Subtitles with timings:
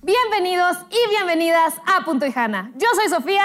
[0.00, 2.70] Bienvenidos y bienvenidas a Punto y Hanna.
[2.76, 3.42] Yo soy Sofía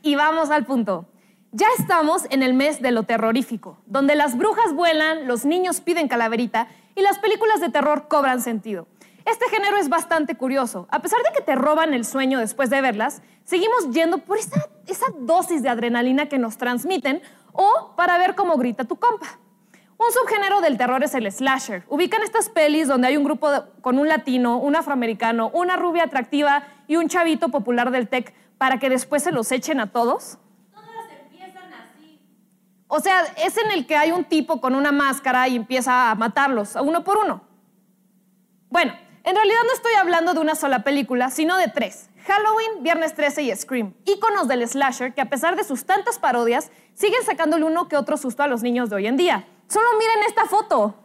[0.00, 1.04] y vamos al punto.
[1.52, 6.08] Ya estamos en el mes de lo terrorífico, donde las brujas vuelan, los niños piden
[6.08, 8.86] calaverita y las películas de terror cobran sentido.
[9.26, 10.88] Este género es bastante curioso.
[10.90, 14.70] A pesar de que te roban el sueño después de verlas, seguimos yendo por esa,
[14.86, 17.20] esa dosis de adrenalina que nos transmiten
[17.52, 19.38] o para ver cómo grita tu compa.
[20.00, 21.84] Un subgénero del terror es el slasher.
[21.86, 23.50] Ubican estas pelis donde hay un grupo
[23.82, 28.78] con un latino, un afroamericano, una rubia atractiva y un chavito popular del tech para
[28.78, 30.38] que después se los echen a todos.
[30.72, 30.88] Todas
[31.22, 32.18] empiezan así.
[32.86, 36.14] O sea, es en el que hay un tipo con una máscara y empieza a
[36.14, 37.42] matarlos, a uno por uno.
[38.70, 42.08] Bueno, en realidad no estoy hablando de una sola película, sino de tres.
[42.26, 46.70] Halloween, Viernes 13 y Scream, íconos del slasher que a pesar de sus tantas parodias,
[46.94, 49.46] siguen sacándole uno que otro susto a los niños de hoy en día.
[49.70, 50.96] Solo miren esta foto.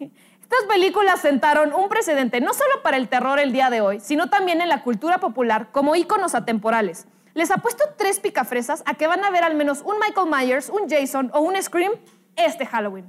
[0.00, 4.28] Estas películas sentaron un precedente no solo para el terror el día de hoy, sino
[4.28, 7.06] también en la cultura popular como íconos atemporales.
[7.34, 10.88] Les apuesto tres picafresas a que van a ver al menos un Michael Myers, un
[10.90, 11.92] Jason o un Scream
[12.34, 13.08] este Halloween.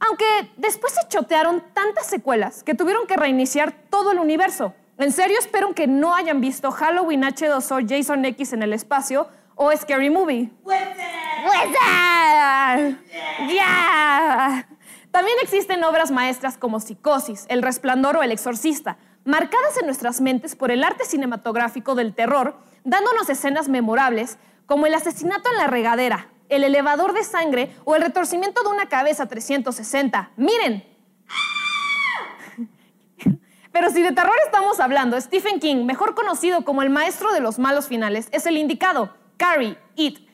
[0.00, 0.24] Aunque
[0.56, 4.72] después se chotearon tantas secuelas que tuvieron que reiniciar todo el universo.
[4.96, 9.70] En serio, espero que no hayan visto Halloween H2O, Jason X en el espacio o
[9.76, 10.50] Scary Movie.
[13.48, 14.66] ¡Ya!
[15.10, 20.54] También existen obras maestras como Psicosis, El Resplandor o El Exorcista, marcadas en nuestras mentes
[20.54, 26.28] por el arte cinematográfico del terror, dándonos escenas memorables como el asesinato en la regadera,
[26.48, 30.30] el elevador de sangre o el retorcimiento de una cabeza 360.
[30.36, 30.84] Miren.
[33.72, 37.58] Pero si de terror estamos hablando, Stephen King, mejor conocido como el maestro de los
[37.58, 39.14] malos finales, es el indicado.
[39.36, 40.27] Carrie, It,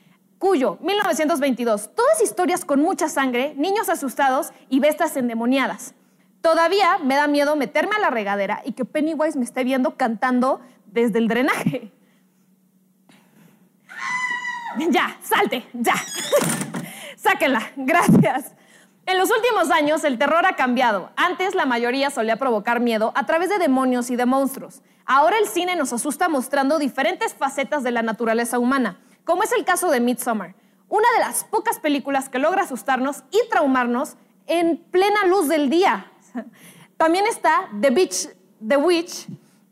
[0.45, 1.95] Cuyo, 1922.
[1.95, 5.95] Todas historias con mucha sangre, niños asustados y bestias endemoniadas.
[6.43, 10.61] Todavía me da miedo meterme a la regadera y que Pennywise me esté viendo cantando
[10.85, 11.91] desde el drenaje.
[14.91, 15.95] Ya, salte, ya.
[17.17, 18.53] Sáquenla, gracias.
[19.07, 21.11] En los últimos años el terror ha cambiado.
[21.17, 24.83] Antes la mayoría solía provocar miedo a través de demonios y de monstruos.
[25.07, 29.65] Ahora el cine nos asusta mostrando diferentes facetas de la naturaleza humana, como es el
[29.65, 30.55] caso de Midsommar,
[30.89, 36.13] una de las pocas películas que logra asustarnos y traumarnos en plena luz del día.
[36.97, 38.29] También está The, Beach,
[38.67, 39.27] The Witch,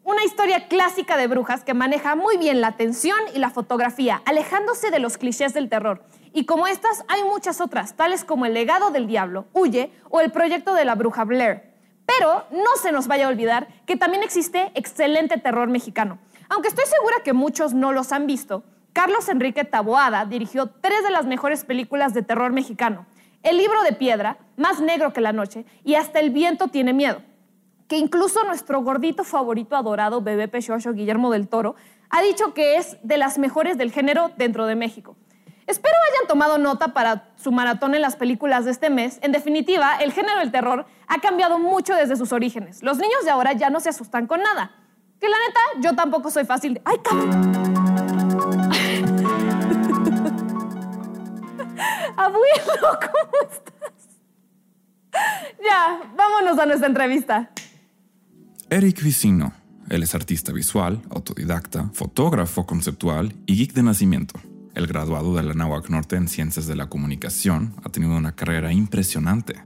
[0.04, 4.90] una historia clásica de brujas que maneja muy bien la tensión y la fotografía, alejándose
[4.90, 6.02] de los clichés del terror.
[6.32, 10.32] Y como estas, hay muchas otras, tales como El legado del diablo, Huye o El
[10.32, 11.70] proyecto de la bruja Blair.
[12.06, 16.19] Pero no se nos vaya a olvidar que también existe excelente terror mexicano.
[16.48, 21.10] Aunque estoy segura que muchos no los han visto, Carlos Enrique Taboada dirigió tres de
[21.10, 23.06] las mejores películas de terror mexicano.
[23.42, 27.22] El libro de piedra, Más negro que la noche y Hasta el viento tiene miedo
[27.92, 31.75] que incluso nuestro gordito favorito adorado, bebé Pechocho, Guillermo del Toro,
[32.08, 35.14] ha dicho que es de las mejores del género dentro de México.
[35.66, 39.19] Espero hayan tomado nota para su maratón en las películas de este mes.
[39.20, 42.82] En definitiva, el género del terror ha cambiado mucho desde sus orígenes.
[42.82, 44.72] Los niños de ahora ya no se asustan con nada.
[45.20, 46.82] Que la neta, yo tampoco soy fácil de...
[46.86, 48.01] ¡Ay, cabrón!
[52.16, 53.72] Abuelo, ¿cómo estás?
[55.62, 57.50] Ya, vámonos a nuestra entrevista.
[58.70, 59.52] Eric Vicino.
[59.88, 64.41] Él es artista visual, autodidacta, fotógrafo conceptual y geek de nacimiento.
[64.75, 68.72] El graduado de la Nahuac Norte en Ciencias de la Comunicación ha tenido una carrera
[68.72, 69.62] impresionante.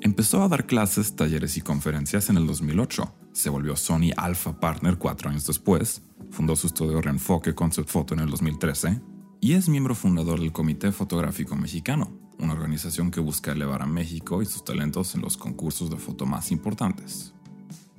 [0.00, 3.12] Empezó a dar clases, talleres y conferencias en el 2008.
[3.32, 6.02] Se volvió Sony Alpha Partner cuatro años después.
[6.30, 9.00] Fundó su estudio Reenfoque Concept Photo en el 2013.
[9.40, 14.40] Y es miembro fundador del Comité Fotográfico Mexicano, una organización que busca elevar a México
[14.40, 17.34] y sus talentos en los concursos de foto más importantes.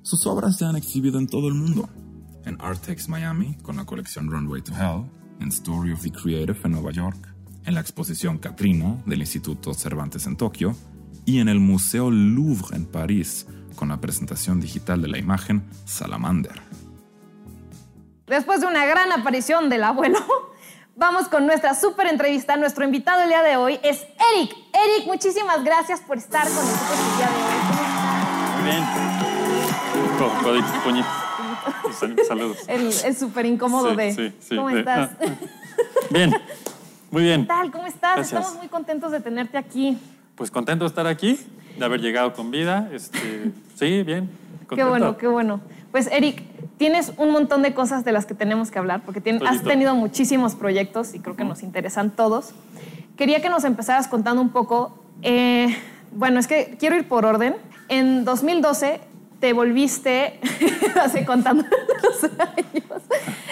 [0.02, 1.90] Sus obras se han exhibido en todo el mundo.
[2.46, 5.06] En Artex Miami, con la colección Runway to Hell,
[5.42, 7.36] en Story of the Creative en Nueva York,
[7.66, 10.76] en la exposición Katrina del Instituto Cervantes en Tokio
[11.30, 13.46] y en el Museo Louvre en París,
[13.76, 16.60] con la presentación digital de la imagen Salamander.
[18.26, 20.18] Después de una gran aparición del abuelo,
[20.96, 22.56] vamos con nuestra súper entrevista.
[22.58, 24.56] Nuestro invitado el día de hoy es Eric.
[24.74, 27.60] Eric, muchísimas gracias por estar con nosotros el día de hoy.
[30.18, 30.50] ¿Cómo estás?
[30.50, 32.26] Muy bien.
[32.28, 32.58] Saludos.
[33.06, 34.34] es súper incómodo de.
[34.50, 35.12] ¿Cómo estás?
[36.10, 36.34] Bien,
[37.12, 37.42] muy bien.
[37.42, 37.72] ¿Qué tal?
[37.72, 38.20] ¿Cómo estás?
[38.20, 39.96] Estamos muy contentos de tenerte aquí.
[40.40, 41.38] Pues contento de estar aquí,
[41.78, 42.90] de haber llegado con vida.
[42.94, 44.30] Este, sí, bien.
[44.74, 45.60] Qué bueno, qué bueno.
[45.92, 46.44] Pues Eric,
[46.78, 50.56] tienes un montón de cosas de las que tenemos que hablar, porque has tenido muchísimos
[50.56, 52.52] proyectos y creo que nos interesan todos.
[53.18, 55.76] Quería que nos empezaras contando un poco Eh,
[56.14, 57.58] bueno, es que quiero ir por orden.
[57.90, 59.02] En 2012
[59.42, 60.40] te volviste,
[61.04, 61.66] así contando
[62.04, 63.04] los años,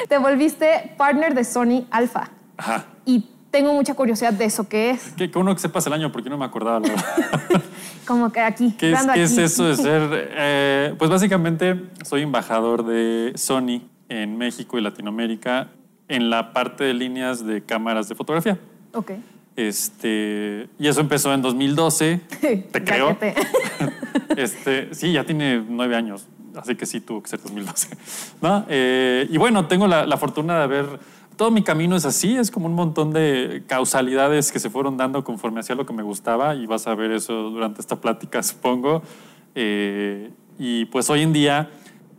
[0.07, 2.29] te volviste partner de Sony Alpha.
[2.55, 2.85] Ajá.
[3.05, 5.13] Y tengo mucha curiosidad de eso que es.
[5.17, 6.79] Qué, qué uno que sepas el año, porque no me acordaba.
[6.79, 7.63] la verdad.
[8.05, 10.09] Como que aquí, ¿Qué, es, qué es eso de ser?
[10.37, 15.67] eh, pues básicamente soy embajador de Sony en México y Latinoamérica
[16.07, 18.57] en la parte de líneas de cámaras de fotografía.
[18.93, 19.11] Ok.
[19.57, 22.21] Este, y eso empezó en 2012,
[22.71, 23.17] te creo.
[23.19, 27.89] que te- Este, sí, ya tiene nueve años, así que sí tuvo que ser 2012.
[28.41, 28.65] ¿no?
[28.69, 30.85] Eh, y bueno, tengo la, la fortuna de haber.
[31.37, 35.23] Todo mi camino es así, es como un montón de causalidades que se fueron dando
[35.23, 39.03] conforme hacía lo que me gustaba, y vas a ver eso durante esta plática, supongo.
[39.53, 41.69] Eh, y pues hoy en día,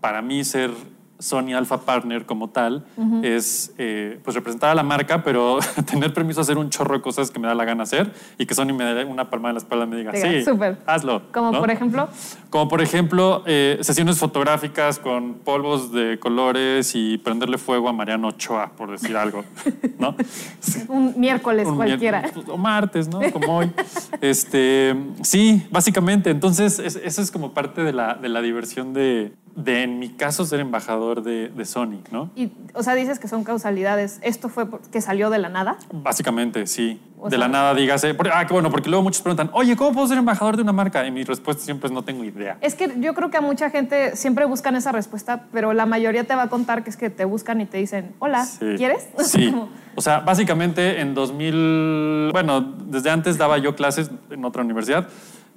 [0.00, 0.70] para mí ser
[1.19, 2.85] Sony Alpha Partner como tal
[3.23, 5.59] es eh, pues representar a la marca, pero
[5.91, 8.47] tener permiso de hacer un chorro de cosas que me da la gana hacer y
[8.47, 10.79] que Sony me dé una palma en la espalda y me diga, Diga, sí, súper.
[10.87, 11.23] hazlo.
[11.32, 11.61] Como ¿no?
[11.61, 12.09] por ejemplo,
[12.50, 18.29] Como por ejemplo, eh, sesiones fotográficas con polvos de colores y prenderle fuego a Mariano
[18.29, 19.44] Ochoa, por decir algo,
[19.99, 20.15] ¿no?
[20.88, 22.20] un miércoles Un cualquiera.
[22.20, 23.20] miércoles, O martes, ¿no?
[23.32, 23.70] Como hoy.
[24.20, 26.31] Este, sí, básicamente.
[26.31, 30.08] Entonces, es- eso es como parte de la, de la diversión de, de, en mi
[30.10, 32.31] caso, ser embajador de, de Sony, ¿no?
[32.37, 34.20] Y, o sea, dices que son causalidades.
[34.22, 35.76] ¿Esto fue que salió de la nada?
[35.93, 37.00] Básicamente, sí.
[37.19, 38.14] O de sea- la nada, dígase.
[38.14, 40.72] porque- ah, qué bueno, porque luego muchos preguntan, oye, ¿cómo puedo ser embajador de una
[40.72, 41.05] marca?
[41.05, 42.56] Y mi respuesta siempre es no tengo idea.
[42.60, 46.22] Es que yo creo que a mucha gente siempre buscan esa respuesta, pero la mayoría
[46.25, 48.75] te va a contar que es que te buscan y te dicen, hola, Sí.
[48.76, 49.08] ¿quieres?
[49.25, 49.52] Sí.
[49.96, 55.08] O sea, básicamente en 2000, bueno, desde antes daba yo clases en otra universidad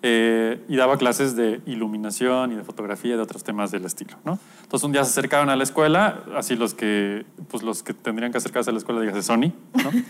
[0.03, 4.17] eh, y daba clases de iluminación y de fotografía y de otros temas del estilo,
[4.25, 4.39] ¿no?
[4.63, 8.31] Entonces un día se acercaron a la escuela, así los que, pues los que tendrían
[8.31, 9.51] que acercarse a la escuela, dígase Sony,
[9.83, 9.91] ¿no?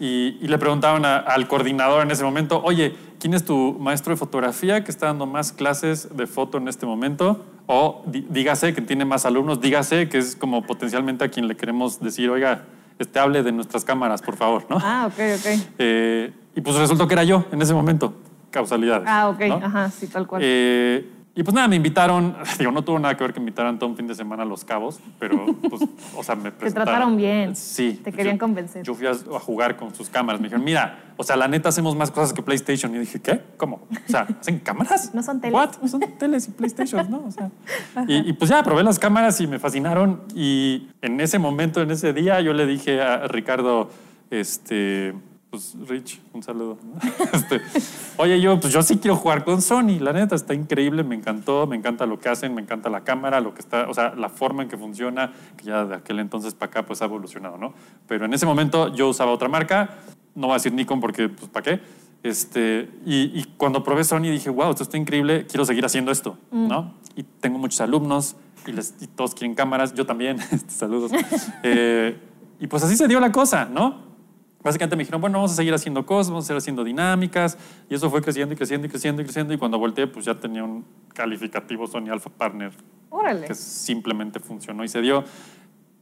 [0.00, 4.10] Y, y le preguntaban a- al coordinador en ese momento, oye, ¿quién es tu maestro
[4.12, 7.44] de fotografía que está dando más clases de foto en este momento?
[7.66, 12.00] O dígase que tiene más alumnos, dígase que es como potencialmente a quien le queremos
[12.00, 12.64] decir, oiga,
[12.98, 14.78] este, hable de nuestras cámaras, por favor, ¿no?
[14.82, 15.60] ah, ok, ok.
[15.78, 18.14] Eh, y pues resultó que era yo en ese momento,
[18.54, 19.06] causalidades.
[19.10, 19.54] Ah, ok, ¿no?
[19.56, 20.40] ajá, sí, tal cual.
[20.44, 23.76] Eh, y pues nada, me invitaron, digo, no tuvo nada que ver que me invitaran
[23.76, 25.82] todo un fin de semana a Los Cabos, pero pues,
[26.16, 26.86] o sea, me presentaron.
[26.86, 27.56] trataron bien.
[27.56, 28.00] Sí.
[28.04, 28.84] Te querían yo- convencer.
[28.84, 30.40] Yo fui a, a jugar con sus cámaras.
[30.40, 32.94] Me dijeron, mira, o sea, la neta hacemos más cosas que PlayStation.
[32.94, 33.40] Y dije, ¿qué?
[33.56, 33.80] ¿Cómo?
[33.90, 35.10] O sea, ¿hacen cámaras?
[35.14, 35.54] No son teles.
[35.54, 35.70] What?
[35.82, 37.24] No son teles y PlayStation, ¿no?
[37.26, 37.50] O sea,
[38.06, 40.20] y, y pues ya probé las cámaras y me fascinaron.
[40.36, 43.90] Y en ese momento, en ese día, yo le dije a Ricardo,
[44.30, 45.14] este,
[45.54, 46.78] pues Rich, un saludo.
[47.32, 47.60] Este,
[48.16, 51.66] Oye, yo, pues yo sí quiero jugar con Sony, la neta está increíble, me encantó,
[51.68, 54.28] me encanta lo que hacen, me encanta la cámara, lo que está, o sea, la
[54.28, 57.72] forma en que funciona, que ya de aquel entonces para acá pues ha evolucionado, ¿no?
[58.08, 59.98] Pero en ese momento yo usaba otra marca,
[60.34, 61.80] no voy a decir Nikon porque, pues, ¿para qué?
[62.24, 66.36] Este, y, y cuando probé Sony dije, wow, esto está increíble, quiero seguir haciendo esto,
[66.50, 66.94] ¿no?
[67.14, 68.34] Y tengo muchos alumnos
[68.66, 71.12] y, les- y todos quieren cámaras, yo también, saludos.
[71.62, 72.16] Eh,
[72.60, 74.13] y pues así se dio la cosa, ¿no?
[74.64, 77.58] Básicamente me dijeron, bueno, vamos a seguir haciendo cosas, vamos a seguir haciendo dinámicas,
[77.90, 80.34] y eso fue creciendo y creciendo y creciendo y creciendo, y cuando volteé, pues ya
[80.40, 82.72] tenía un calificativo Sony Alpha Partner
[83.10, 83.46] Órale.
[83.46, 85.22] que simplemente funcionó y se dio.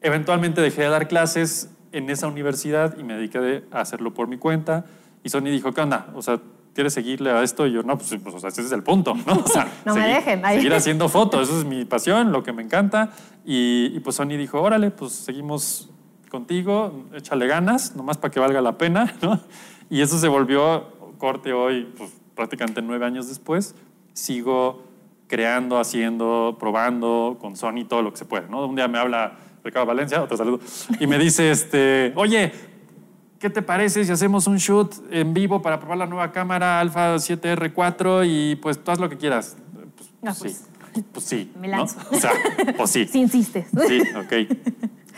[0.01, 4.29] Eventualmente dejé de dar clases en esa universidad y me dediqué de- a hacerlo por
[4.29, 4.85] mi cuenta,
[5.25, 6.09] y Sony dijo, ¿qué onda?
[6.15, 6.41] O sea,
[6.75, 7.67] ¿quieres seguirle a esto?
[7.67, 9.35] Y yo, no, pues, pues, o sea, ese es el punto, ¿no?
[9.45, 10.57] O sea, No me dejen ahí.
[10.59, 13.11] Seguir haciendo fotos, eso es mi pasión, lo que me encanta,
[13.45, 15.91] y, y pues Sony dijo, órale, pues seguimos
[16.33, 19.39] contigo, échale ganas, nomás para que valga la pena, ¿no?
[19.91, 23.75] Y eso se volvió corte hoy, pues prácticamente nueve años después,
[24.15, 24.83] sigo
[25.29, 28.67] creando, haciendo, probando con Sony todo lo que se puede, ¿no?
[28.67, 30.59] Un día me habla Ricardo Valencia, otro saludo,
[30.99, 32.53] y me dice, este, oye,
[33.39, 37.15] ¿qué te parece si hacemos un shoot en vivo para probar la nueva cámara Alpha
[37.17, 39.57] 7R4 y pues tú haz lo que quieras?
[39.97, 41.05] Pues, Ah, sí, pues.
[41.13, 41.53] pues sí.
[41.61, 41.77] Me ¿no?
[41.79, 41.99] lanzo.
[42.11, 42.33] O sea,
[42.77, 43.07] pues sí.
[43.11, 43.67] Si insistes.
[43.89, 44.33] Sí, ok.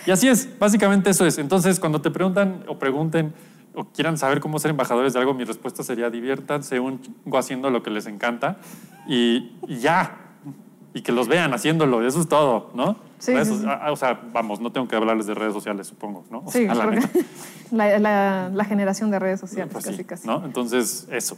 [0.06, 1.38] Y así es, básicamente eso es.
[1.38, 3.32] Entonces, cuando te preguntan o pregunten
[3.74, 7.70] o quieran saber cómo ser embajadores de algo, mi respuesta sería diviértanse un chingo haciendo
[7.70, 8.58] lo que les encanta
[9.08, 10.20] y, y ya.
[10.96, 12.96] Y que los vean haciéndolo, eso es todo, ¿no?
[13.18, 13.32] Sí,
[13.66, 16.42] ah, O sea, vamos, no tengo que hablarles de redes sociales, supongo, ¿no?
[16.44, 16.66] O Sí,
[17.72, 20.26] sea, la generación de redes sociales, Pues casi, sí, casi.
[20.28, 20.44] ¿no?
[20.44, 21.36] Entonces, eso.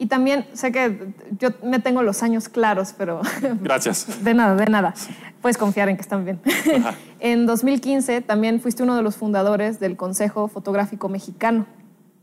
[0.00, 3.20] Y también sé que yo me tengo los años claros, pero
[3.60, 4.24] Gracias.
[4.24, 4.94] de nada, de nada.
[5.42, 6.40] Puedes confiar en que están bien.
[6.78, 6.94] Ajá.
[7.20, 11.66] en 2015 también fuiste uno de los fundadores del Consejo Fotográfico Mexicano.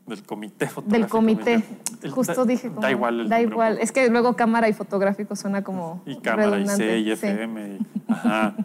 [0.07, 1.09] Del comité Del fotográfico.
[1.17, 1.63] comité.
[2.01, 2.69] El- Justo da- dije.
[2.69, 3.77] como, Da igual el Da nombre, igual.
[3.79, 6.01] Es que luego cámara y fotográfico suena como.
[6.07, 7.11] Y cámara, y C, y Sí.
[7.11, 7.77] FM.
[7.79, 8.55] y- ajá.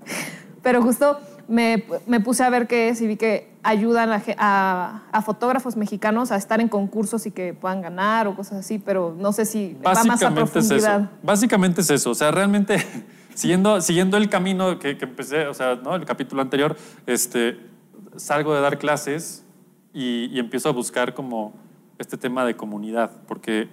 [0.62, 5.02] Pero justo me, me puse a ver qué es y vi que ayudan a, a-
[5.12, 9.14] a fotógrafos mexicanos a estar en concursos y que puedan ganar o cosas así, pero
[9.18, 11.00] no sé si va más a Básicamente es profundidad.
[11.02, 11.08] eso.
[11.22, 12.10] Básicamente es eso.
[12.10, 12.76] O sea, realmente,
[13.34, 15.94] siguiendo, siguiendo el camino que, que empecé, o sea, ¿no?
[15.94, 16.76] el capítulo anterior,
[17.06, 17.58] este,
[18.16, 19.44] salgo de dar clases
[19.94, 21.52] y, y empiezo a buscar como
[21.98, 23.68] este tema de comunidad, porque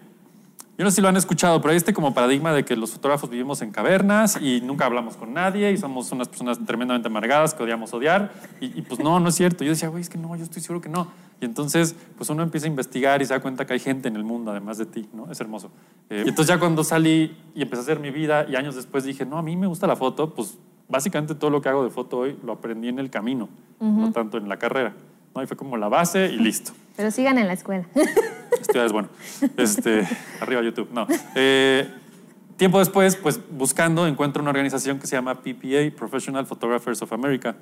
[0.80, 2.92] yo no sé si lo han escuchado, pero hay este como paradigma de que los
[2.92, 7.54] fotógrafos vivimos en cavernas y nunca hablamos con nadie y somos unas personas tremendamente amargadas
[7.54, 8.32] que odiamos odiar.
[8.62, 9.66] Y, y pues no, no es cierto.
[9.66, 11.10] Yo decía, güey, es que no, yo estoy seguro que no.
[11.42, 14.16] Y entonces, pues uno empieza a investigar y se da cuenta que hay gente en
[14.16, 15.30] el mundo además de ti, ¿no?
[15.30, 15.70] Es hermoso.
[16.10, 19.04] Eh, y entonces ya cuando salí y empecé a hacer mi vida y años después
[19.04, 20.58] dije, no, a mí me gusta la foto, pues
[20.88, 23.50] básicamente todo lo que hago de foto hoy lo aprendí en el camino,
[23.82, 24.94] no tanto en la carrera.
[25.36, 25.44] ¿no?
[25.44, 26.72] Y fue como la base y listo.
[27.00, 27.86] Pero sigan en la escuela.
[28.60, 29.08] Estudiar es bueno.
[29.56, 30.06] Este,
[30.42, 30.90] arriba YouTube.
[30.92, 31.08] No.
[31.34, 31.90] Eh,
[32.58, 37.56] tiempo después, pues buscando, encuentro una organización que se llama PPA, Professional Photographers of America,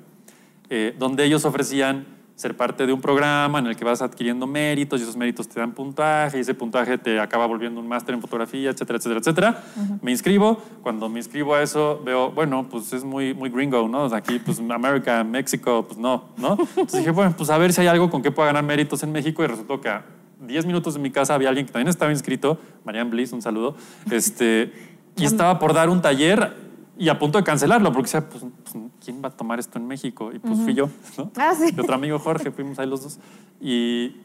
[0.70, 2.04] eh, donde ellos ofrecían
[2.38, 5.58] ser parte de un programa en el que vas adquiriendo méritos y esos méritos te
[5.58, 9.64] dan puntaje y ese puntaje te acaba volviendo un máster en fotografía, etcétera, etcétera, etcétera.
[10.00, 10.62] Me inscribo.
[10.80, 14.04] Cuando me inscribo a eso, veo, bueno, pues es muy, muy gringo, ¿no?
[14.04, 16.52] O sea, Aquí, pues América, México, pues no, ¿no?
[16.52, 19.10] Entonces dije, bueno, pues a ver si hay algo con que pueda ganar méritos en
[19.10, 20.04] México y resultó que a
[20.40, 23.74] 10 minutos de mi casa había alguien que también estaba inscrito, Marian Bliss, un saludo,
[24.12, 24.72] este,
[25.16, 28.84] y estaba por dar un taller y a punto de cancelarlo, porque decía, pues, pues,
[29.08, 30.30] ¿quién va a tomar esto en México?
[30.34, 31.30] Y pues fui yo, ¿no?
[31.36, 31.72] Ah, sí.
[31.74, 33.18] Y otro amigo Jorge, fuimos ahí los dos.
[33.58, 34.16] Y,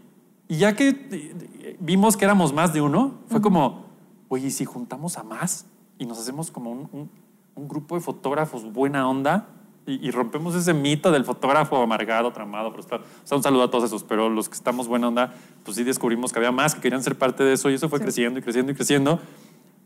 [0.49, 3.85] y ya que eh, vimos que éramos más de uno, fue como,
[4.27, 5.65] oye, ¿y si juntamos a más
[5.97, 7.09] y nos hacemos como un, un-
[7.55, 9.47] un grupo de fotógrafos buena onda
[9.85, 13.03] y, y rompemos ese mito del fotógrafo amargado, tramado, frustrado?
[13.23, 15.83] O sea, un saludo a todos esos, pero los que estamos buena onda, pues sí
[15.85, 18.03] descubrimos que había más que querían ser parte de eso y eso fue Sí.
[18.03, 19.19] creciendo y creciendo y creciendo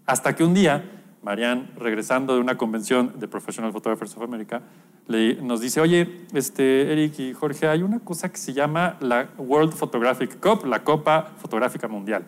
[0.07, 0.89] hasta que un día,
[1.23, 4.61] Marianne, regresando de una convención de Professional Photographers of America,
[5.07, 9.29] le- nos dice, oye, este, Eric y Jorge, hay una cosa que se llama la
[9.37, 12.23] World Photographic Cup, la Copa Fotográfica Mundial.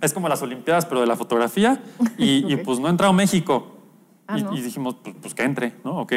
[0.00, 1.82] Es como las Olimpiadas, pero de la fotografía,
[2.16, 3.74] y, pues no ha entrado México.
[4.26, 4.54] Ah, y, ¿no?
[4.56, 5.98] y dijimos, pues, pues que entre, ¿no?
[6.00, 6.12] Ok.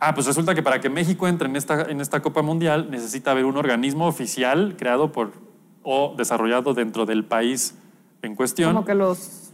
[0.00, 3.32] Ah, pues resulta que para que México entre en esta, en esta Copa Mundial necesita
[3.32, 5.32] haber un organismo oficial creado por
[5.82, 7.74] o desarrollado dentro del país
[8.22, 9.47] en cuestión Como que los...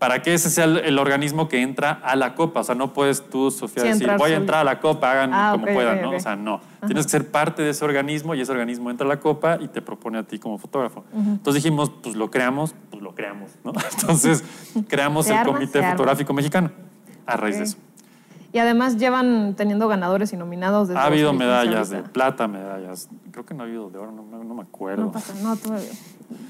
[0.00, 2.60] para que ese sea el, el organismo que entra a la copa.
[2.60, 5.30] O sea, no puedes tú, Sofía, Sí, decir, voy a entrar a la copa, hagan
[5.34, 6.12] Ah, como puedan, ¿no?
[6.12, 6.62] O sea, no.
[6.86, 9.68] Tienes que ser parte de ese organismo y ese organismo entra a la copa y
[9.68, 11.04] te propone a ti como fotógrafo.
[11.14, 13.72] Entonces dijimos, pues lo creamos, pues lo creamos, ¿no?
[14.00, 14.42] Entonces
[14.88, 15.82] creamos el Comité.
[15.82, 16.70] Fotográfico Mexicano
[17.26, 17.76] a raíz de eso.
[18.52, 23.08] Y además llevan teniendo ganadores y nominados desde Ha habido 2015 medallas de plata, medallas.
[23.30, 25.04] Creo que no ha habido de oro, no, no- no me acuerdo.
[25.04, 25.88] No pasa, no, todavía.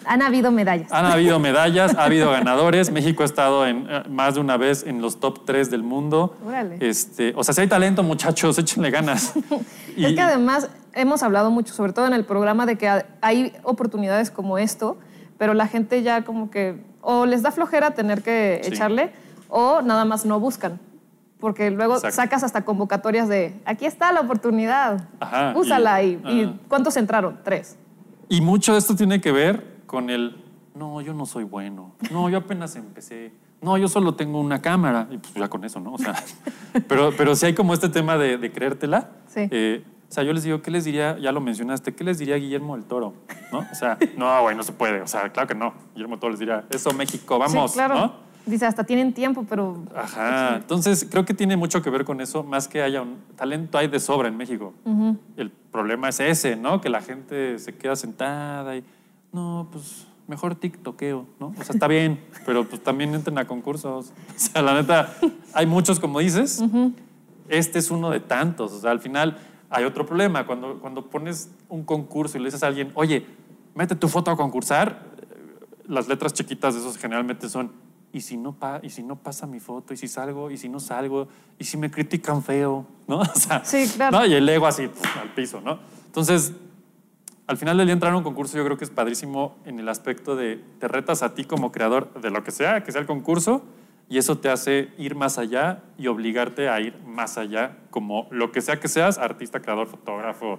[0.07, 0.91] Han habido medallas.
[0.93, 2.91] Han habido medallas, ha habido ganadores.
[2.91, 6.37] México ha estado en, eh, más de una vez en los top 3 del mundo.
[6.47, 6.79] Órale.
[6.81, 9.35] Este, o sea, si hay talento, muchachos, échenle ganas.
[9.97, 13.05] Y- Es que además hemos hablado mucho, sobre todo en el programa, de que ha-
[13.21, 14.97] hay oportunidades como esto,
[15.37, 18.73] pero la gente ya como que o les da flojera tener que Sí.
[18.73, 19.13] echarle
[19.51, 20.79] o nada más no buscan.
[21.41, 22.17] Porque luego Exacto.
[22.17, 26.03] sacas hasta convocatorias de, aquí está la oportunidad, Ajá, úsala.
[26.03, 26.53] y- Y, y ajá.
[26.69, 27.39] ¿cuántos entraron?
[27.43, 27.79] Tres.
[28.29, 30.37] Y mucho de esto tiene que ver con el,
[30.75, 33.33] no, yo no soy bueno, no, yo apenas empecé,
[33.63, 35.95] no, yo solo tengo una cámara, y pues ya con eso, ¿no?
[35.95, 36.15] O sea,
[36.89, 39.09] pero, pero sí hay como este tema de, de creértela.
[39.27, 39.49] Sí.
[39.51, 41.17] Eh, o sea, yo les digo, ¿qué les diría?
[41.19, 43.15] Ya lo mencionaste, ¿qué les diría Guillermo del Toro?
[43.53, 43.61] ¿No?
[43.61, 45.01] O sea, no, güey, no se puede.
[45.03, 45.73] O sea, claro que no.
[45.95, 47.95] Guillermo del Toro les diría, eso, México, vamos, Sí, claro.
[47.95, 48.30] ¿no?
[48.47, 49.85] Dice, hasta tienen tiempo, pero...
[49.95, 50.57] Ajá.
[50.57, 53.89] Entonces, creo que tiene mucho que ver con eso, más que haya un talento hay
[53.89, 54.73] de sobra en México.
[55.37, 56.81] El problema es ese, ¿no?
[56.81, 58.85] Que la gente se queda sentada y,
[59.33, 61.49] no, pues mejor TikTokeo, ¿no?
[61.49, 64.13] O sea, está bien, pero pues también entren a concursos.
[64.37, 65.13] O sea, la neta,
[65.53, 66.63] hay muchos, como dices.
[67.49, 68.73] Este es uno de tantos.
[68.73, 69.37] O sea, al final
[69.69, 70.47] hay otro problema.
[70.47, 73.27] Cuando, cuando pones un concurso y le dices a alguien, oye,
[73.75, 75.11] mete tu foto a concursar,
[75.87, 77.73] las letras chiquitas de esos generalmente son
[78.13, 80.69] y si no pa- y si no pasa mi foto y si salgo y si
[80.69, 84.19] no salgo y si me critican feo no o sea Sí, claro.
[84.19, 84.27] ¿no?
[84.27, 86.53] y el ego así pf, al piso no entonces
[87.47, 89.89] al final del día entrar a un concurso yo creo que es padrísimo en el
[89.89, 93.07] aspecto de te retas a ti como creador de lo que sea que sea el
[93.07, 93.63] concurso
[94.09, 98.51] y eso te hace ir más allá y obligarte a ir más allá como lo
[98.51, 100.59] que sea que seas artista creador fotógrafo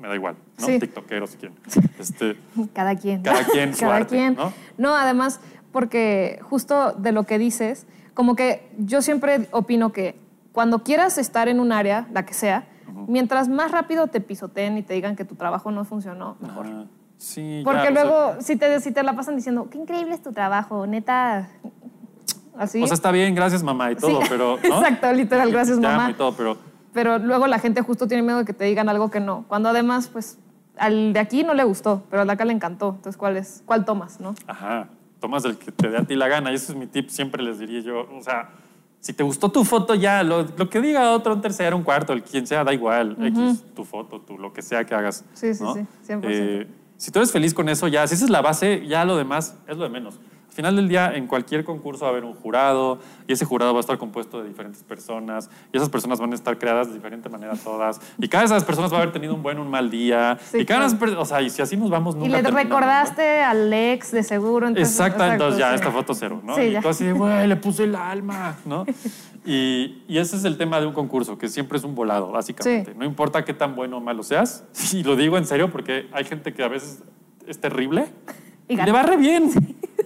[0.00, 0.78] me da igual no Sí.
[0.80, 1.56] tiktokero si quieren
[1.98, 2.36] este
[2.74, 3.22] Cada quien.
[3.22, 4.34] Cada quien su Cada arte, quien.
[4.34, 4.52] ¿no?
[4.78, 5.38] No, además,
[5.72, 10.20] porque justo de lo que dices, como que yo siempre opino que
[10.52, 12.68] cuando quieras estar en un área, la que sea,
[13.08, 16.66] mientras más rápido te pisoteen y te digan que tu trabajo no funcionó, mejor.
[16.66, 16.84] Ajá.
[17.16, 20.12] Sí, ya, Porque o sea, luego, si, te, si te la pasan diciendo, qué increíble
[20.12, 21.48] es tu trabajo, neta,
[22.58, 22.82] así.
[22.82, 24.58] O sea, está bien, gracias mamá y todo, Sí, pero.
[24.68, 24.80] ¿no?
[24.80, 26.10] exacto, literal, gracias, mamá.
[26.10, 29.10] y todo, pero pero luego la gente justo tiene miedo de que te digan algo
[29.10, 29.44] que no.
[29.48, 30.38] Cuando además, pues,
[30.76, 32.90] al de aquí no le gustó, pero al de acá le encantó.
[32.96, 34.34] Entonces, ¿cuál, es, cuál tomas, no?
[34.46, 34.88] Ajá,
[35.22, 36.50] tomas el que te dé a ti la gana.
[36.50, 38.08] Y ese es mi tip, siempre les diría yo.
[38.12, 38.50] O sea,
[39.00, 42.12] si te gustó tu foto, ya, lo, lo que diga otro, un tercero, un cuarto,
[42.12, 43.16] el quien sea, da igual.
[43.18, 45.24] X, tu foto, tu, lo que sea que hagas.
[45.32, 45.74] Sí, sí, ¿no?
[45.74, 46.20] sí, 100%.
[46.24, 49.16] Eh, si tú eres feliz con eso, ya, si esa es la base, ya lo
[49.16, 50.20] demás es lo de menos.
[50.52, 53.72] Al final del día, en cualquier concurso va a haber un jurado y ese jurado
[53.72, 56.94] va a estar compuesto de diferentes personas y esas personas van a estar creadas de
[56.94, 59.62] diferente manera todas y cada de esas personas va a haber tenido un buen o
[59.62, 61.22] un mal día Sí, y cada claro.
[61.22, 62.76] o sea, y si así nos vamos nunca y le terminamos, ¿no?
[62.80, 64.68] recordaste al ex de seguro.
[64.68, 65.74] Entonces, Exacto, entonces ya sí.
[65.76, 66.54] esta foto cero, ¿no?
[66.54, 66.82] Sí, y ya.
[66.82, 68.84] tú así de, güey, le puse el alma, ¿no?
[69.46, 72.94] Y, y ese es el tema de un concurso, que siempre es un volado, básicamente.
[72.94, 76.24] No importa qué tan bueno o malo seas, y lo digo en serio porque hay
[76.24, 77.02] gente que a veces
[77.46, 78.04] es terrible
[78.68, 79.50] Y y le va re bien.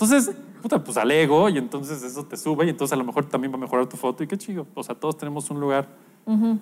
[0.02, 0.30] Entonces,
[0.62, 3.52] puta, pues al ego y entonces eso te sube y entonces a lo mejor también
[3.52, 4.66] va a mejorar tu foto y qué chido.
[4.74, 5.88] O sea, todos tenemos un lugar,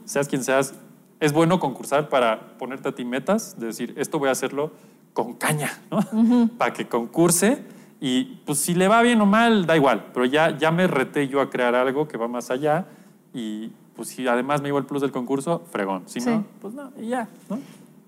[0.05, 0.75] seas quien seas.
[1.21, 4.73] Es bueno concursar para ponerte a ti metas, de decir, esto voy a hacerlo
[5.12, 6.49] con caña, ¿no?
[6.59, 7.62] Para que concurse
[8.00, 11.29] y pues si le va bien o mal, da igual, pero ya, ya me reté
[11.29, 12.87] yo a crear algo que va más allá
[13.33, 16.03] y pues si además me llevo el plus del concurso, fregón.
[16.07, 16.29] Si Sí.
[16.31, 17.59] no, pues no, y ya, ¿no?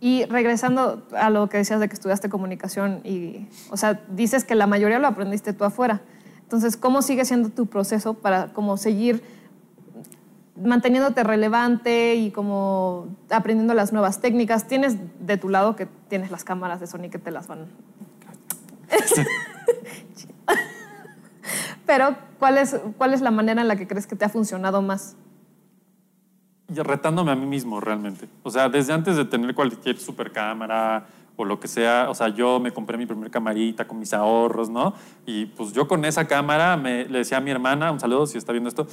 [0.00, 4.55] Y regresando a lo que decías de que estudiaste comunicación y, o sea, dices que
[4.55, 6.03] la mayoría lo aprendiste tú afuera.
[6.43, 9.23] Entonces, ¿cómo sigue siendo tu proceso para como seguir
[10.62, 14.69] manteniéndote relevante y como aprendiendo las nuevas técnicas?
[14.69, 17.67] Tienes de tu lado que tienes las cámaras de Sony que te las van.
[21.87, 24.83] Pero, ¿cuál es, ¿cuál es la manera en la que crees que te ha funcionado
[24.83, 25.17] más?
[26.68, 28.28] Retándome a mí mismo realmente.
[28.42, 31.06] O sea, desde antes de tener cualquier super cámara
[31.37, 34.70] o lo que sea, o sea, yo me compré mi primer camarita con mis ahorros,
[34.70, 34.94] ¿no?
[35.26, 38.38] Y pues yo con esa cámara me, le decía a mi hermana, un saludo si
[38.38, 38.87] está viendo esto,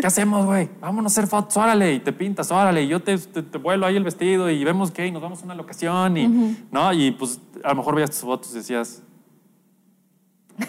[0.00, 0.70] ¿qué hacemos, güey?
[0.80, 3.84] Vámonos a hacer fotos, órale, y te pintas, órale, y yo te, te, te vuelo
[3.84, 6.92] ahí el vestido y vemos qué, y nos vamos a una locación, y, ¿no?
[6.94, 9.02] Y pues a lo mejor veías tus fotos y decías,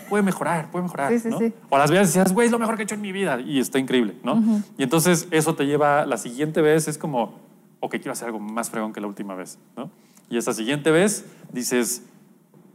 [0.10, 1.12] puede mejorar, puede mejorar.
[1.12, 1.40] Sí, sí, ¿no?
[1.40, 1.54] sí.
[1.70, 3.40] O las veías y decías, güey, es lo mejor que he hecho en mi vida.
[3.40, 4.42] Y está increíble, ¿no?
[4.78, 7.40] Y entonces eso te lleva, la siguiente vez es como,
[7.80, 9.90] ok, quiero hacer algo más fregón que la última vez, ¿no?
[10.30, 12.04] Y esa siguiente vez dices,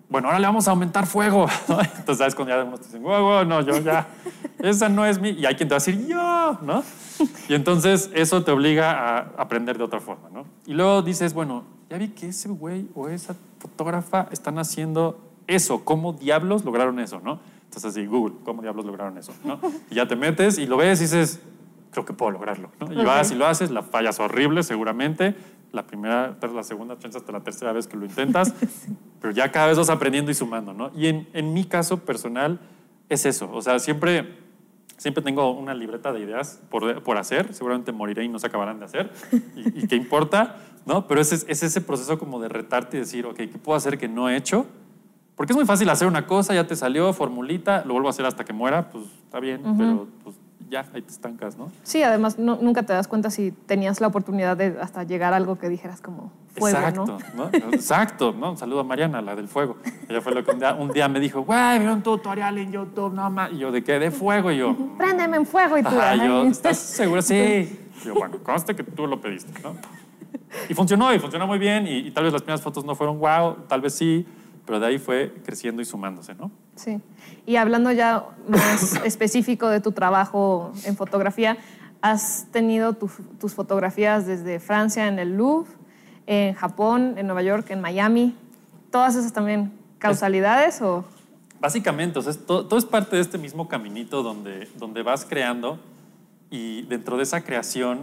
[0.09, 1.47] bueno, ahora le vamos a aumentar fuego.
[1.69, 1.81] ¿no?
[1.81, 2.35] Entonces, ¿sabes?
[2.35, 4.09] Cuando ya unos te dicen, wow, wow, no, yo ya,
[4.59, 5.31] esa no es mi.
[5.31, 6.83] Y hay quien te va a decir, yo, ¿no?
[7.49, 10.47] Y entonces eso te obliga a aprender de otra forma, ¿no?
[10.67, 15.85] Y luego dices, bueno, ya vi que ese güey o esa fotógrafa están haciendo eso.
[15.85, 17.41] ¿Cómo diablos lograron eso, no?
[17.65, 19.33] Entonces, así, Google, ¿cómo diablos lograron eso?
[19.45, 19.59] ¿no?
[19.91, 21.41] Y ya te metes y lo ves y dices,
[21.95, 22.93] creo que puedo lograrlo, ¿no?
[22.93, 25.35] Y vas y lo haces, la fallas horrible seguramente.
[25.73, 28.55] La primera, la segunda chance hasta la tercera vez que lo intentas,
[29.21, 30.93] pero ya cada vez vas aprendiendo y sumando, ¿no?
[30.95, 32.61] Y en, en mi caso personal
[33.09, 34.37] es eso, o sea, siempre,
[34.97, 38.79] siempre tengo una libreta de ideas por, por hacer, seguramente moriré y no se acabarán
[38.79, 39.13] de hacer,
[39.57, 41.09] y, y qué importa, ¿no?
[41.09, 44.07] Pero es, es ese proceso como de retarte y decir, ok, ¿qué puedo hacer que
[44.07, 44.67] no he hecho?
[45.37, 48.25] Porque es muy fácil hacer una cosa, ya te salió, formulita, lo vuelvo a hacer
[48.25, 50.37] hasta que muera, pues está bien, pero pues
[50.71, 51.71] ya, ahí te estancas, ¿no?
[51.83, 55.37] Sí, además no- nunca te das cuenta si tenías la oportunidad de hasta llegar a
[55.37, 57.45] algo que dijeras como fuego, Exacto, ¿no?
[57.45, 57.51] ¿no?
[57.73, 58.51] Exacto, ¿no?
[58.53, 59.77] Un saludo a Mariana, la del fuego.
[60.09, 62.71] Ella fue lo que un día, un día me dijo, güey, vi un tutorial en
[62.71, 63.51] YouTube, no más.
[63.53, 63.99] Y yo, ¿de qué?
[63.99, 64.53] De fuego.
[64.53, 65.89] Y yo, Préndeme en fuego y tú.
[66.01, 66.21] ay.
[66.25, 67.23] yo, ¿estás seguro?
[67.23, 67.81] Sí.
[68.03, 69.75] Y yo, bueno, conste que tú lo pediste, ¿no?
[70.69, 71.87] Y funcionó, y funcionó muy bien.
[71.87, 74.27] Y, y tal vez las primeras fotos no fueron wow, tal vez sí,
[74.67, 76.51] pero de ahí fue creciendo y sumándose, ¿no?
[76.77, 77.01] Sí.
[77.47, 81.57] Y hablando ya más específico de tu trabajo en fotografía,
[82.01, 85.71] has tenido tu- tus fotografías desde Francia en el Louvre,
[86.27, 88.35] en Japón, en Nueva York, en Miami.
[88.91, 91.05] ¿Todas esas también causalidades o...?
[91.61, 95.25] Básicamente, o sea, es todo, todo es parte de este mismo caminito donde, donde vas
[95.25, 95.79] creando
[96.51, 98.03] y dentro de esa creación,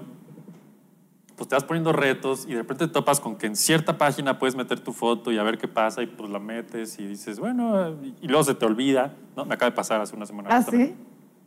[1.35, 4.37] pues te vas poniendo retos y de repente te topas con que en cierta página
[4.37, 7.39] puedes meter tu foto y a ver qué pasa y pues la metes y dices,
[7.39, 9.45] bueno, y, luego se te olvida, ¿no?
[9.45, 10.49] Me acaba de pasar hace una semana.
[10.51, 10.93] ¿Ah, sí?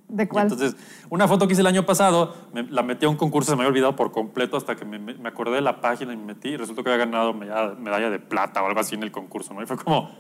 [0.09, 0.45] ¿De Y cuál?
[0.45, 0.77] entonces,
[1.11, 3.63] una foto que hice el año pasado, me- la metí a un concurso, se me
[3.63, 6.51] había olvidado por completo hasta que me, me- acordé de la página y me metí
[6.51, 9.55] y resultó que había ganado medalla, medalla de plata o algo así en el concurso,
[9.55, 9.63] ¿no?
[9.63, 10.11] Y fue como,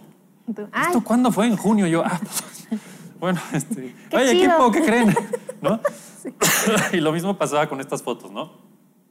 [0.54, 1.46] Tú, Ay, ¿Esto cuándo fue?
[1.46, 1.86] En junio.
[1.86, 2.80] Yo, ah, pues,
[3.20, 4.44] bueno, este, Qué oye, chido.
[4.44, 5.14] equipo, ¿qué creen?
[5.62, 5.80] ¿No?
[6.92, 8.63] y lo mismo pasaba con estas fotos, ¿no?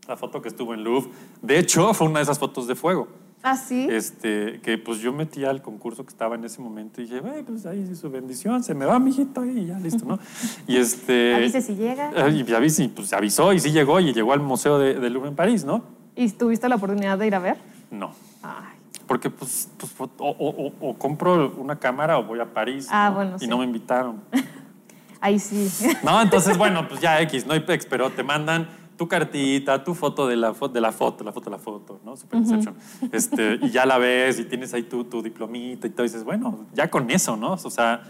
[0.07, 1.09] La foto que estuvo en Louvre.
[1.41, 3.07] De hecho, fue una de esas fotos de fuego.
[3.41, 3.87] ¿Ah, sí?
[3.89, 7.43] Este, que pues yo metí al concurso que estaba en ese momento y dije, "Güey,
[7.43, 10.17] pues ahí su bendición, se me va, mijito, y ya listo, ¿no?
[10.67, 11.35] Y este.
[11.35, 12.11] Avise si llega.
[12.15, 15.29] eh, Y y, pues avisó y sí llegó y llegó al Museo de, de Louvre
[15.29, 15.83] en París, ¿no?
[16.15, 17.57] ¿Y tuviste la oportunidad de ir a ver?
[17.91, 18.11] No.
[18.43, 22.87] Ay, Porque pues, pues, o, o- o- o compro una cámara o voy a París.
[22.89, 23.15] Ah, ¿no?
[23.15, 23.47] bueno, Y sí.
[23.47, 24.21] no me invitaron.
[25.19, 25.69] ahí sí.
[26.03, 29.93] No, entonces, bueno, pues ya X, no hay pex, pero te mandan tu cartita, tu
[29.95, 32.15] foto de la, fo- de la foto, la foto de la foto, ¿no?
[32.15, 32.75] Super Inception.
[33.11, 36.23] este, y ya la ves y tienes ahí tu, tu diplomita y todo, y dices,
[36.23, 37.53] bueno, ya con eso, ¿no?
[37.53, 38.03] O sea,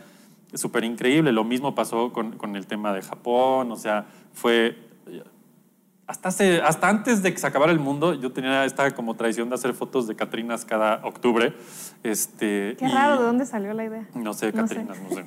[0.54, 1.32] súper increíble.
[1.32, 4.78] Lo mismo pasó con, con el tema de Japón, o sea, fue
[6.06, 9.48] hasta, hace- hasta antes de que se acabara el mundo, yo tenía esta como tradición
[9.50, 11.54] de hacer fotos de Catrinas cada octubre.
[12.04, 14.08] Este, Qué y- raro, ¿de dónde salió la idea?
[14.14, 14.76] No sé, No sé.
[14.76, 15.26] Catrinas, no sé.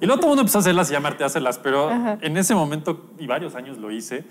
[0.00, 2.18] Y luego todo el mundo empezó a hacerlas y llamarte a hacerlas, pero Ajá.
[2.20, 4.24] en ese momento, y varios años lo hice,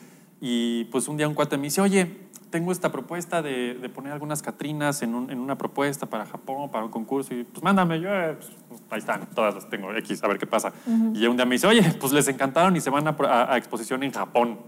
[0.46, 2.18] y pues un día un cuate me dice, oye,
[2.50, 6.70] tengo esta propuesta de, de poner algunas Catrinas en, un- en una propuesta para Japón,
[6.70, 10.22] para un concurso, y pues mándame, yo, eh, pues, ahí están, todas las tengo, X,
[10.22, 10.74] a ver qué pasa.
[11.14, 13.58] Y un día me dice, oye, pues les encantaron y se van a, a- a
[13.58, 14.60] exposición en Japón.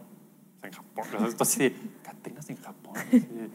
[0.64, 2.94] En Japón, o sea, esto así de, Catrinas en Japón.
[2.98, 3.50] así de,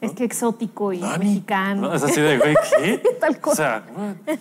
[0.00, 1.82] Es que exótico y mexicano.
[1.88, 1.94] ¿No?
[1.94, 3.02] Es así de, güey, ¿qué?
[3.20, 3.52] Tal cual.
[3.52, 4.38] O sea, what?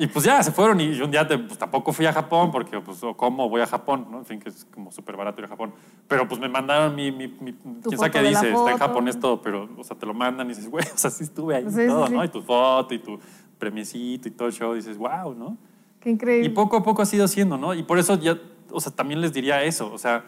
[0.00, 2.50] y pues ya se fueron y yo un día te- pues, tampoco fui a Japón
[2.50, 4.06] porque, pues, ¿cómo voy a Japón?
[4.10, 4.18] ¿no?
[4.18, 5.72] En fin, que es como súper barato ir a Japón.
[6.08, 9.40] Pero pues me mandaron mi, mi, mi- quién sabe qué dice, está en japonés todo,
[9.42, 11.82] pero, o sea, te lo mandan y dices, güey, o sea, sí estuve ahí Sí,
[11.82, 12.12] y todo, sí.
[12.12, 12.24] ¿no?
[12.24, 13.18] Y tu foto y tu
[13.58, 15.56] premiecito y todo el show, dices, wow, ¿no?
[16.00, 16.46] Qué increíble.
[16.46, 17.72] Y poco a poco ha sido siendo, ¿no?
[17.74, 18.36] Y por eso ya,
[18.70, 20.24] o sea, también les diría eso, o sea,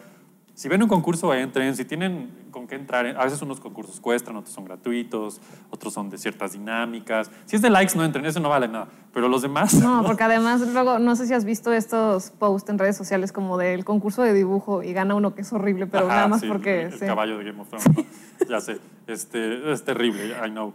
[0.57, 4.35] si ven un concurso, entren, si tienen con qué entrar, a veces unos concursos cuestan,
[4.37, 5.39] otros son gratuitos,
[5.69, 7.29] otros son de ciertas dinámicas.
[7.45, 9.75] Si es de likes, no entren, eso no vale nada, pero los demás...
[9.87, 13.59] No, porque además luego, no sé si has visto estos posts en redes sociales como
[13.59, 16.47] del concurso de dibujo y gana uno que es horrible, pero Ajá, nada más sí,
[16.47, 16.85] porque...
[16.85, 17.05] El, sí.
[17.05, 18.05] caballo de Game of Thrones, ¿no?
[18.49, 20.73] ya sé, este, es terrible, I know.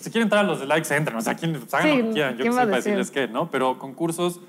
[0.00, 2.04] Si quieren entrar a los de likes, entren, o sea, quien, pues, hagan Sí, lo
[2.08, 2.96] que quieran, yo ¿quién qué va sé a para decir?
[2.96, 3.48] decirles qué, ¿no?
[3.52, 4.40] Pero concursos,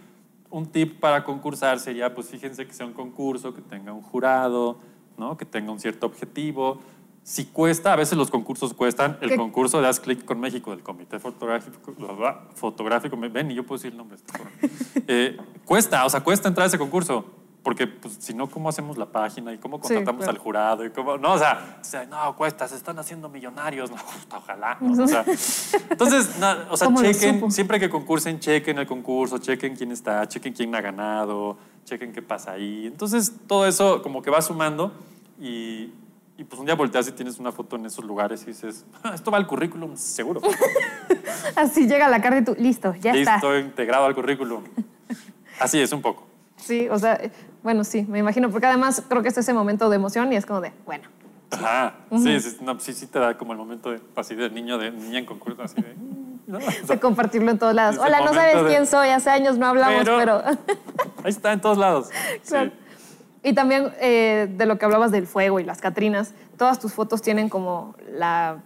[0.49, 4.79] un tip para concursar sería, pues fíjense que sea un concurso, que tenga un jurado,
[5.17, 5.37] ¿no?
[5.37, 6.79] Que tenga un cierto objetivo.
[7.23, 9.37] Si cuesta, a veces los concursos cuestan, el ¿Qué?
[9.37, 11.93] concurso de Haz Click con México, del Comité Fotográfico,
[12.55, 14.17] fotográfico ven, y yo puedo decir el nombre.
[14.17, 15.03] este.
[15.07, 17.25] Eh, cuesta, o sea, cuesta entrar a ese concurso.
[17.63, 19.53] Porque pues, si no, ¿cómo hacemos la página?
[19.53, 20.31] ¿Y cómo contratamos claro.
[20.31, 20.85] al jurado?
[20.85, 21.17] ¿Y cómo?
[21.17, 23.91] No, o sea, o sea, no, cuesta, se están haciendo millonarios.
[24.29, 24.77] No, ojalá.
[24.79, 25.03] ¿no?
[25.03, 25.25] O sea,
[25.89, 29.91] entonces, no, o sea, ¿Cómo lo chequen, siempre que concursen, chequen el concurso, chequen quién
[29.91, 32.85] está, chequen quién ha ganado, chequen qué pasa ahí.
[32.85, 34.93] Entonces, todo eso como que va sumando
[35.39, 35.91] y,
[36.37, 39.13] y pues un día volteas y tienes una foto en esos lugares y dices, "Ah,
[39.15, 40.41] esto va al currículum, seguro.
[41.55, 43.33] Así llega la carta y tú, listo, ya está.
[43.33, 44.63] Listo, integrado al currículum.
[45.59, 46.29] Así es, un poco.
[46.57, 47.19] Sí, o sea,
[47.63, 50.45] bueno, sí, me imagino, porque además creo que es ese momento de emoción y es
[50.45, 51.07] como de, bueno,
[51.51, 51.95] Ajá.
[52.15, 54.91] Sí, sí, no, sí, sí te da como el momento de, así de niño, de
[54.91, 55.95] niña en concurso, así de...
[56.47, 56.57] ¿no?
[56.57, 57.97] O sea, de compartirlo en todos lados.
[57.97, 60.43] Hola, no sabes de- quién soy, hace años no hablamos, Pero- pero...
[61.23, 62.09] ahí está, en todos lados.
[62.43, 62.49] Sí.
[62.51, 62.71] Claro.
[63.41, 67.21] Y también eh, de lo que hablabas del fuego y las Catrinas, todas tus fotos
[67.21, 68.57] tienen como la,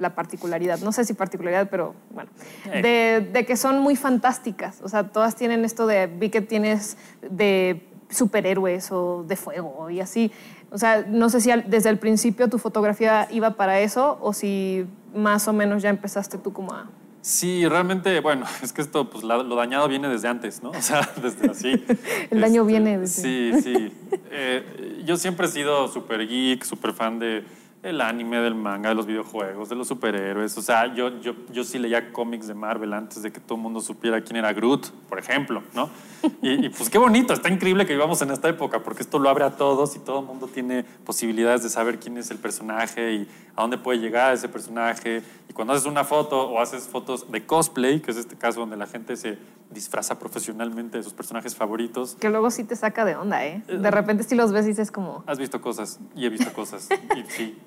[0.00, 2.30] la particularidad, no sé si particularidad, pero bueno,
[2.72, 2.82] Eh.
[2.82, 4.80] de, de que son muy fantásticas.
[4.82, 10.00] O sea, todas tienen esto de, vi que tienes de superhéroes o de fuego y
[10.00, 10.32] así.
[10.70, 14.86] O sea, no sé si desde el principio tu fotografía iba para eso o si
[15.14, 16.86] más o menos ya empezaste tú como a...
[17.22, 20.70] Sí, realmente, bueno, es que esto, pues lo dañado viene desde antes, ¿no?
[20.70, 21.72] O sea, desde así.
[21.86, 23.92] Este, El daño viene desde- Sí, sí.
[24.32, 27.44] Eh, yo siempre he sido súper geek, súper fan de
[27.82, 30.56] el anime, del manga, de los videojuegos, de los superhéroes.
[30.58, 33.62] O sea, yo, yo, yo sí leía cómics de Marvel antes de que todo el
[33.62, 35.88] mundo supiera quién era Groot, por ejemplo, ¿no?
[36.42, 39.30] Y, y, pues qué bonito, está increíble que vivamos en esta época, porque esto lo
[39.30, 43.12] abre a todos y todo el mundo tiene posibilidades de saber quién es el personaje
[43.12, 45.22] y a dónde puede llegar ese personaje.
[45.48, 48.76] Y cuando haces una foto o haces fotos de cosplay, que es este caso donde
[48.76, 49.38] la gente se
[49.70, 53.62] disfraza profesionalmente de sus personajes favoritos, Que luego sí te saca de onda, ¿eh?
[53.66, 55.24] De repente sí los ves y dices como...
[55.26, 56.88] Has visto cosas y he visto cosas.
[57.16, 57.58] y sí.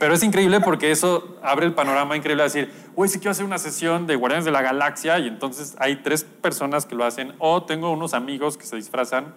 [0.00, 3.44] Pero es increíble porque eso abre el panorama increíble a decir, uy, sí quiero hacer
[3.44, 7.34] una sesión de Guardianes de la Galaxia y entonces hay tres personas que lo hacen
[7.38, 9.34] o tengo unos amigos que se disfrazan,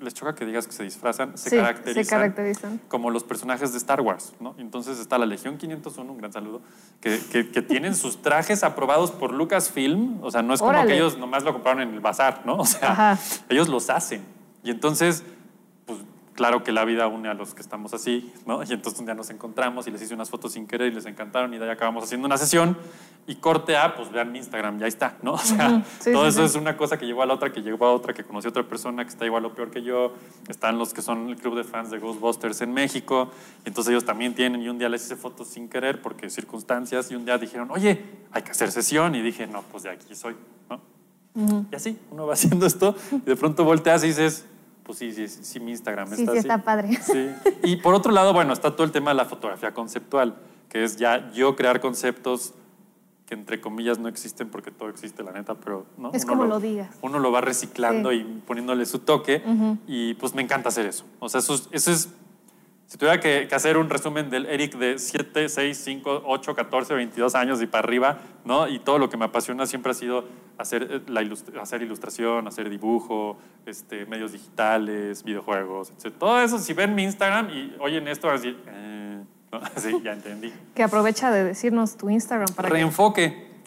[0.00, 2.80] les choca que digas que se disfrazan, se Sí, se caracterizan, caracterizan.
[2.88, 4.54] como los personajes de Star Wars, ¿no?
[4.58, 6.62] Entonces está la Legión 501, un gran saludo,
[7.02, 10.88] que, que- que tienen sus trajes aprobados por Lucasfilm, o sea, no es como Órale.
[10.88, 12.54] que ellos nomás lo compraron en el bazar, ¿no?
[12.56, 13.18] O sea, Ajá.
[13.50, 14.22] ellos los hacen.
[14.62, 15.22] Y entonces,
[16.40, 18.62] claro que la vida une a los que estamos así, ¿no?
[18.62, 21.04] Y entonces un día nos encontramos y les hice unas fotos sin querer y les
[21.04, 22.78] encantaron y de ahí acabamos haciendo una sesión
[23.26, 25.32] y corte a, pues vean mi Instagram, ya está, ¿no?
[25.34, 25.84] O sea.
[25.98, 26.44] Sí, todo sí, eso sí.
[26.46, 28.52] es una cosa que llegó a la otra, que llegó a otra, que conoció a
[28.52, 30.14] otra persona que está igual o peor que yo.
[30.48, 33.30] Están los que son el club de fans de Ghostbusters en México.
[33.66, 34.62] Y entonces ellos también tienen.
[34.62, 37.10] Y un día les hice fotos sin querer porque circunstancias.
[37.10, 39.14] Y un día dijeron, oye, hay que hacer sesión.
[39.14, 40.36] Y dije, no, pues de aquí soy,
[40.70, 40.80] ¿no?
[41.70, 44.46] Y así, uno va haciendo esto y de pronto volteas y dices,
[44.84, 46.48] pues sí, sí, sí, mi Instagram Sí, está sí, así.
[46.48, 46.96] está padre.
[47.02, 47.30] Sí.
[47.62, 50.36] Y por otro lado, bueno, está todo el tema de la fotografía conceptual,
[50.68, 52.54] que es ya yo crear conceptos
[53.26, 56.10] que entre comillas no existen porque todo existe, la neta, pero no.
[56.12, 56.88] Es Uno como lo digas.
[57.00, 58.16] Uno lo va reciclando Sí.
[58.16, 59.42] y poniéndole su toque
[59.86, 61.04] y pues me encanta hacer eso.
[61.20, 62.08] O sea, eso es, eso es
[62.90, 66.94] Si tuviera que, que hacer un resumen del Eric de 7, 6, 5, 8, 14,
[66.94, 68.66] 22 años y para arriba, ¿no?
[68.66, 70.24] Y todo lo que me apasiona siempre ha sido
[70.58, 76.12] hacer, eh, la ilustra- hacer ilustración, hacer dibujo, este, medios digitales, videojuegos, etc.
[76.18, 79.22] Todo eso, si ven mi Instagram y oyen esto, van a decir, eh,
[79.52, 79.60] ¿no?
[79.76, 80.52] sí, ya entendí.
[80.74, 82.74] Que aprovecha de decirnos tu Instagram para que...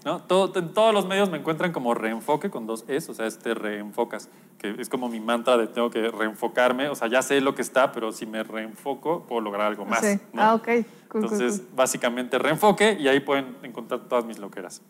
[0.05, 0.21] ¿no?
[0.21, 3.53] Todo, en todos los medios me encuentran como reenfoque con dos S, o sea, este
[3.53, 7.55] reenfocas, que es como mi mantra de tengo que reenfocarme, o sea, ya sé lo
[7.55, 10.01] que está, pero si me reenfoco puedo lograr algo más.
[10.01, 10.19] Sí.
[10.33, 10.41] ¿no?
[10.41, 10.65] Ah, ok.
[10.65, 11.75] Cool, cool, Entonces, cool.
[11.75, 14.81] básicamente reenfoque y ahí pueden encontrar todas mis loqueras.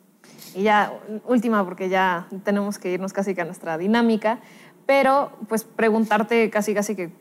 [0.55, 0.93] Y ya,
[1.25, 4.39] última, porque ya tenemos que irnos casi que a nuestra dinámica,
[4.85, 7.11] pero pues preguntarte casi casi que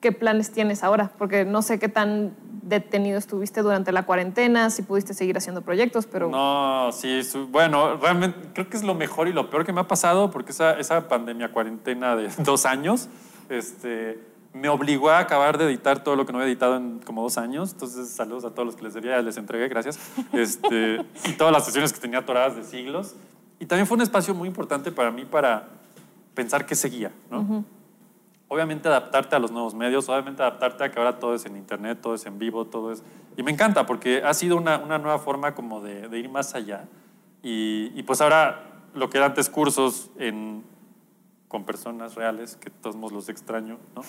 [0.00, 4.82] qué planes tienes ahora, porque no sé qué tan detenido estuviste durante la cuarentena, si
[4.82, 6.30] pudiste seguir haciendo proyectos, pero...
[6.30, 9.88] No, sí, bueno, realmente creo que es lo mejor y lo peor que me ha
[9.88, 13.08] pasado porque esa, esa pandemia cuarentena de dos años
[13.48, 14.20] este,
[14.52, 17.38] me obligó a acabar de editar todo lo que no había editado en como dos
[17.38, 17.72] años.
[17.72, 19.98] Entonces, saludos a todos los que les debía, les entregué, gracias.
[20.32, 23.14] Este, y todas las sesiones que tenía atoradas de siglos.
[23.58, 25.68] Y también fue un espacio muy importante para mí para
[26.34, 27.64] pensar qué seguía, ¿no?
[28.50, 32.00] Obviamente adaptarte a los nuevos medios, obviamente adaptarte a que ahora todo es en internet,
[32.02, 33.04] todo es en vivo, todo es...
[33.36, 36.88] Y me encanta porque ha sido una, una nueva forma como de, ir más allá.
[37.44, 40.64] Y, pues ahora lo que era antes cursos en,
[41.50, 44.02] con personas reales, que todos los extraño, ¿no?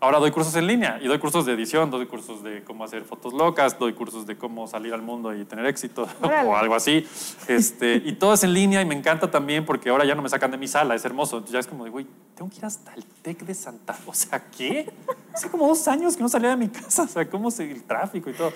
[0.00, 3.04] Ahora doy cursos en línea y doy cursos de edición, doy cursos de cómo hacer
[3.04, 7.06] fotos locas, doy cursos de cómo salir al mundo y tener éxito o algo así.
[7.46, 10.28] Este, y todo es en línea y me encanta también porque ahora ya no me
[10.28, 11.36] sacan de mi sala, es hermoso.
[11.36, 14.12] Entonces ya es como de, güey, tengo que ir hasta el TEC de Santa O
[14.12, 14.92] sea, ¿qué?
[15.32, 17.84] Hace como dos años que no salía de mi casa, o sea, cómo se, el
[17.84, 18.52] tráfico y todo.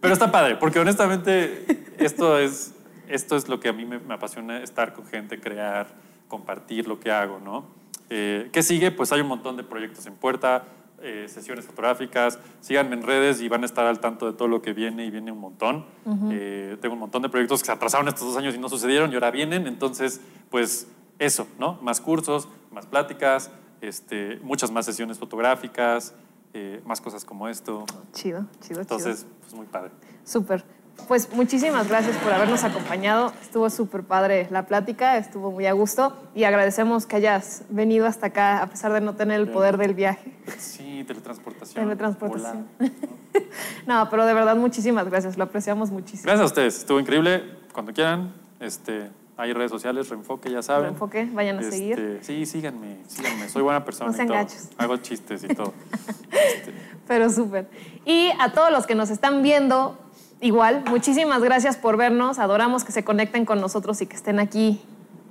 [0.00, 2.74] Pero está padre, porque honestamente esto es,
[3.06, 5.86] esto es lo que a mí me, me apasiona, estar con gente, crear,
[6.32, 7.66] compartir lo que hago, ¿no?
[8.08, 8.90] Eh, ¿Qué sigue?
[8.90, 10.64] Pues hay un montón de proyectos en puerta,
[11.02, 14.62] eh, sesiones fotográficas, síganme en redes y van a estar al tanto de todo lo
[14.62, 15.84] que viene y viene un montón.
[16.30, 19.10] Eh, tengo un montón de proyectos que se atrasaron estos dos años y no sucedieron
[19.12, 20.86] y ahora vienen, entonces, pues
[21.18, 21.78] eso, ¿no?
[21.82, 23.50] Más cursos, más pláticas,
[23.82, 26.14] este, muchas más sesiones fotográficas,
[26.54, 27.84] eh, más cosas como esto.
[28.14, 29.90] Chido, chido, Entonces, pues muy padre.
[30.00, 30.18] chido.
[30.24, 30.64] Súper.
[31.08, 33.32] Pues muchísimas gracias por habernos acompañado.
[33.42, 38.26] Estuvo súper padre la plática, estuvo muy a gusto y agradecemos que hayas venido hasta
[38.28, 40.32] acá a pesar de no tener el poder del viaje.
[40.58, 41.84] Sí, teletransportación.
[41.84, 42.66] Teletransportación.
[43.86, 46.24] No, pero de verdad muchísimas gracias, lo apreciamos muchísimo.
[46.24, 47.42] Gracias a ustedes, estuvo increíble.
[47.72, 50.84] Cuando quieran, este, hay redes sociales, Reenfoque, ya saben.
[50.90, 52.18] Reenfoque, vayan a Este, seguir.
[52.22, 53.48] Sí, síganme, síganme.
[53.48, 54.36] Soy buena persona No y sean todo.
[54.36, 54.68] gachos.
[54.76, 55.72] Hago chistes y todo.
[57.08, 57.68] Pero súper.
[58.04, 59.98] Y a todos los que nos están viendo,
[60.42, 62.38] igual, muchísimas gracias por vernos.
[62.38, 64.82] Adoramos que se conecten con nosotros y que estén aquí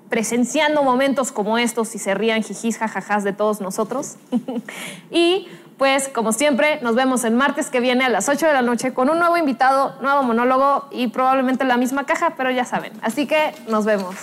[0.09, 4.15] presenciando momentos como estos y se rían jijis, jajajás de todos nosotros.
[5.11, 5.47] y
[5.77, 8.93] pues, como siempre, nos vemos el martes que viene a las 8 de la noche
[8.93, 12.91] con un nuevo invitado, nuevo monólogo y probablemente la misma caja, pero ya saben.
[13.01, 14.15] Así que nos vemos.